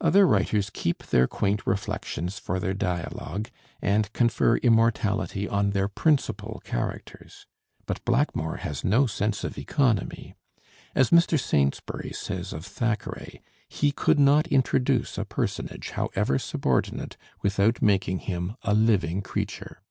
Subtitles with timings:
[0.00, 3.50] Other writers keep their quaint reflections for their dialogue,
[3.82, 7.44] and confer immortality on their principal characters.
[7.84, 10.34] But Blackmore has no sense of economy.
[10.94, 11.38] As Mr.
[11.38, 18.56] Saintsbury says of Thackeray, he could not introduce a personage, however subordinate, without making him
[18.62, 19.82] a living creature.